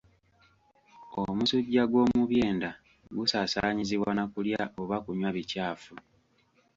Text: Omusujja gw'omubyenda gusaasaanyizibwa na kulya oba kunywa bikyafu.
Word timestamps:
Omusujja 1.21 1.83
gw'omubyenda 1.91 2.69
gusaasaanyizibwa 3.15 4.11
na 4.17 4.25
kulya 4.33 4.61
oba 4.81 4.97
kunywa 5.03 5.29
bikyafu. 5.35 5.93